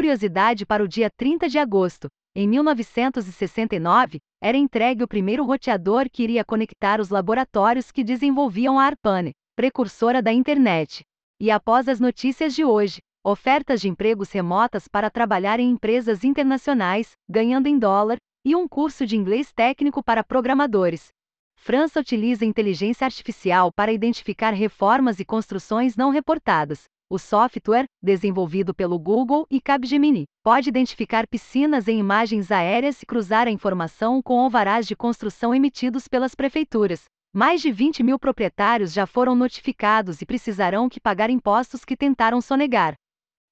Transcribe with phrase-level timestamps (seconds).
[0.00, 6.22] curiosidade para o dia 30 de agosto, em 1969, era entregue o primeiro roteador que
[6.22, 11.02] iria conectar os laboratórios que desenvolviam a ARPANE, precursora da internet.
[11.38, 17.10] E após as notícias de hoje, ofertas de empregos remotas para trabalhar em empresas internacionais,
[17.28, 21.08] ganhando em dólar, e um curso de inglês técnico para programadores.
[21.58, 28.96] França utiliza inteligência artificial para identificar reformas e construções não reportadas, o software, desenvolvido pelo
[28.96, 34.86] Google e Capgemini, pode identificar piscinas em imagens aéreas e cruzar a informação com alvarás
[34.86, 37.02] de construção emitidos pelas prefeituras.
[37.34, 42.40] Mais de 20 mil proprietários já foram notificados e precisarão que pagar impostos que tentaram
[42.40, 42.94] sonegar.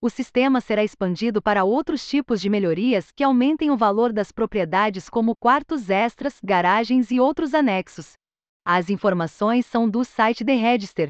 [0.00, 5.10] O sistema será expandido para outros tipos de melhorias que aumentem o valor das propriedades,
[5.10, 8.12] como quartos extras, garagens e outros anexos.
[8.64, 11.08] As informações são do site The Register,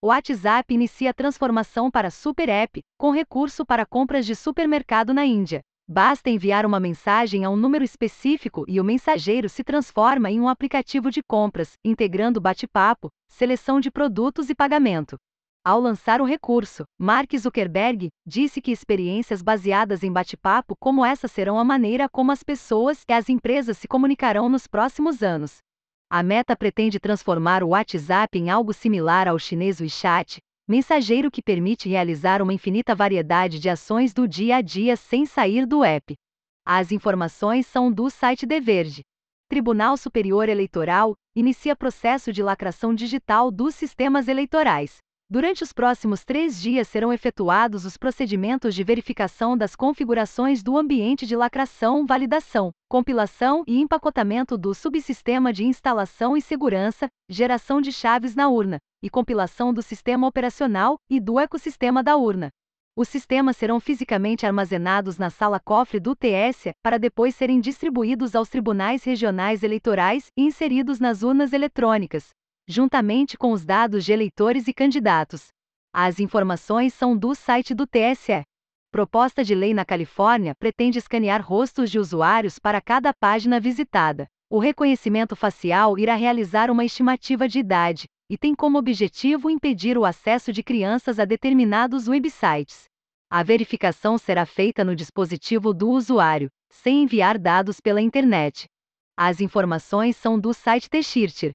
[0.00, 5.60] o WhatsApp inicia transformação para Super App, com recurso para compras de supermercado na Índia.
[5.88, 10.48] Basta enviar uma mensagem a um número específico e o mensageiro se transforma em um
[10.48, 15.16] aplicativo de compras, integrando bate-papo, seleção de produtos e pagamento.
[15.64, 21.58] Ao lançar o recurso, Mark Zuckerberg disse que experiências baseadas em bate-papo como essa serão
[21.58, 25.58] a maneira como as pessoas e as empresas se comunicarão nos próximos anos.
[26.10, 31.86] A Meta pretende transformar o WhatsApp em algo similar ao chinês WeChat, mensageiro que permite
[31.86, 36.14] realizar uma infinita variedade de ações do dia a dia sem sair do app.
[36.64, 39.02] As informações são do site The Verge.
[39.50, 44.96] Tribunal Superior Eleitoral inicia processo de lacração digital dos sistemas eleitorais.
[45.30, 51.26] Durante os próximos três dias serão efetuados os procedimentos de verificação das configurações do ambiente
[51.26, 58.34] de lacração, validação, compilação e empacotamento do subsistema de instalação e segurança, geração de chaves
[58.34, 62.48] na urna, e compilação do sistema operacional e do ecossistema da urna.
[62.96, 68.48] Os sistemas serão fisicamente armazenados na sala cofre do TS para depois serem distribuídos aos
[68.48, 72.30] tribunais regionais eleitorais e inseridos nas urnas eletrônicas,
[72.68, 75.48] juntamente com os dados de eleitores e candidatos.
[75.90, 78.44] As informações são do site do TSE.
[78.92, 84.26] Proposta de lei na Califórnia pretende escanear rostos de usuários para cada página visitada.
[84.50, 90.04] O reconhecimento facial irá realizar uma estimativa de idade e tem como objetivo impedir o
[90.04, 92.84] acesso de crianças a determinados websites.
[93.30, 98.66] A verificação será feita no dispositivo do usuário, sem enviar dados pela internet.
[99.16, 101.50] As informações são do site T-Shirt.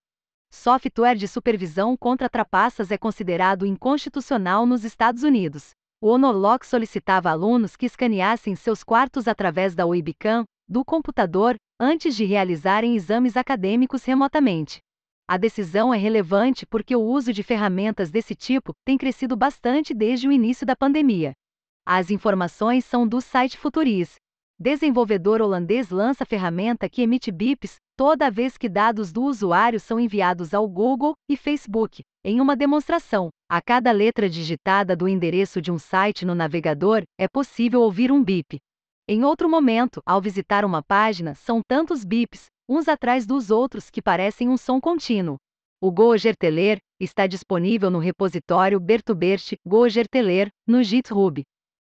[0.56, 5.72] Software de supervisão contra trapaças é considerado inconstitucional nos Estados Unidos.
[6.00, 12.24] O Honorlock solicitava alunos que escaneassem seus quartos através da webcam do computador antes de
[12.24, 14.78] realizarem exames acadêmicos remotamente.
[15.28, 20.28] A decisão é relevante porque o uso de ferramentas desse tipo tem crescido bastante desde
[20.28, 21.34] o início da pandemia.
[21.84, 24.16] As informações são do site Futuris.
[24.64, 30.54] Desenvolvedor holandês lança ferramenta que emite bips toda vez que dados do usuário são enviados
[30.54, 32.02] ao Google e Facebook.
[32.24, 37.28] Em uma demonstração, a cada letra digitada do endereço de um site no navegador, é
[37.28, 38.58] possível ouvir um bip.
[39.06, 44.02] Em outro momento, ao visitar uma página, são tantos bips, uns atrás dos outros, que
[44.02, 45.36] parecem um som contínuo.
[45.82, 51.44] O GoGerteler está disponível no repositório Bertubert GoGerteler no GitHub.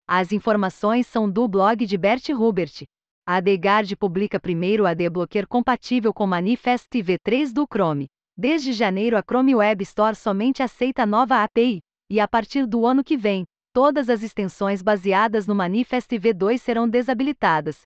[0.08, 2.84] As informações são do blog de Bert Hubert.
[3.26, 8.06] A AdGuard publica primeiro a Blocker compatível com Manifest V3 do Chrome.
[8.38, 12.86] Desde janeiro a Chrome Web Store somente aceita a nova API, e a partir do
[12.86, 17.80] ano que vem, todas as extensões baseadas no Manifest V2 serão desabilitadas.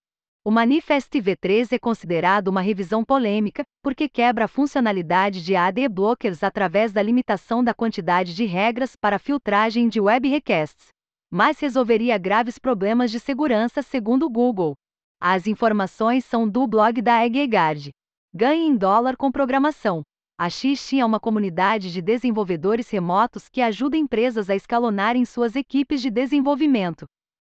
[0.44, 6.42] O Manifest V3 é considerado uma revisão polêmica, porque quebra a funcionalidade de AD Blockers
[6.42, 10.88] através da limitação da quantidade de regras para filtragem de web requests.
[11.31, 14.75] Mas resolveria graves problemas de segurança segundo o Google.
[15.21, 17.91] As informações são do blog da EggGuard.
[18.35, 20.03] Ganhe em dólar com programação.
[20.37, 26.01] A XT é uma comunidade de desenvolvedores remotos que ajuda empresas a escalonarem suas equipes
[26.03, 27.05] de desenvolvimento.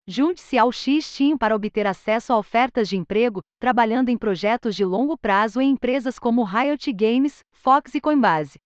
[0.06, 5.17] Junte-se ao XTeam para obter acesso a ofertas de emprego, trabalhando em projetos de longo
[5.17, 8.58] prazo em empresas como Riot Games, Fox e Coinbase.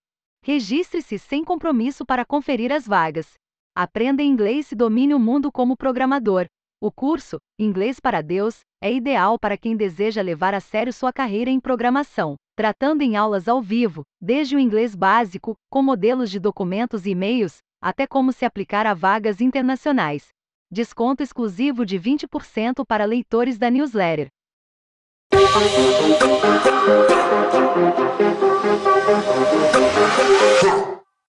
[0.43, 3.33] Registre-se sem compromisso para conferir as vagas.
[3.79, 6.47] Aprenda inglês e domine o mundo como programador.
[6.81, 11.51] O curso, Inglês para Deus, é ideal para quem deseja levar a sério sua carreira
[11.51, 17.05] em programação, tratando em aulas ao vivo, desde o inglês básico, com modelos de documentos
[17.05, 20.29] e e-mails, até como se aplicar a vagas internacionais.
[20.71, 24.29] Desconto exclusivo de 20% para leitores da newsletter.